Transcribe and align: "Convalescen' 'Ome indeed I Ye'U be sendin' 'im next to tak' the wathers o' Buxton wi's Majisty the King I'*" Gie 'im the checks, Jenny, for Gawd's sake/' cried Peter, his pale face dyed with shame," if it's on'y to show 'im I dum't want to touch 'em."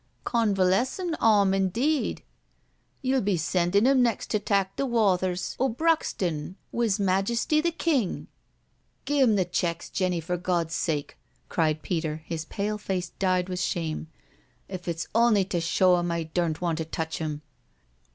"Convalescen' 0.33 1.15
'Ome 1.21 1.53
indeed 1.53 2.23
I 2.23 2.23
Ye'U 3.07 3.21
be 3.23 3.37
sendin' 3.37 3.85
'im 3.85 4.01
next 4.01 4.31
to 4.31 4.39
tak' 4.39 4.75
the 4.75 4.87
wathers 4.87 5.55
o' 5.59 5.69
Buxton 5.69 6.55
wi's 6.71 6.97
Majisty 6.97 7.61
the 7.61 7.69
King 7.69 8.25
I'*" 8.25 8.25
Gie 9.05 9.19
'im 9.19 9.35
the 9.35 9.45
checks, 9.45 9.91
Jenny, 9.91 10.19
for 10.19 10.37
Gawd's 10.37 10.73
sake/' 10.73 11.17
cried 11.49 11.83
Peter, 11.83 12.23
his 12.25 12.45
pale 12.45 12.79
face 12.79 13.11
dyed 13.19 13.47
with 13.47 13.59
shame," 13.59 14.07
if 14.67 14.87
it's 14.87 15.07
on'y 15.13 15.43
to 15.49 15.61
show 15.61 15.99
'im 15.99 16.09
I 16.11 16.23
dum't 16.23 16.61
want 16.61 16.79
to 16.79 16.85
touch 16.85 17.21
'em." 17.21 17.43